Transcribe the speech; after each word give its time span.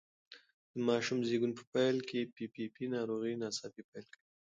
د 0.73 0.75
ماشوم 0.87 1.19
زېږون 1.27 1.51
په 1.59 1.63
پیل 1.73 1.97
کې 2.09 2.21
پي 2.35 2.45
پي 2.53 2.65
پي 2.75 2.85
ناروغي 2.95 3.33
ناڅاپي 3.41 3.83
پیل 3.89 4.05
کوي. 4.13 4.27